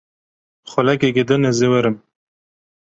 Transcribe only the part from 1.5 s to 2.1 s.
ê werim.